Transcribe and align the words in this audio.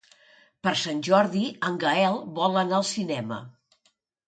Per 0.67 0.71
Sant 0.83 1.03
Jordi 1.07 1.43
en 1.69 1.77
Gaël 1.85 2.19
vol 2.41 2.59
anar 2.65 2.81
al 2.81 2.89
cinema. 2.95 3.41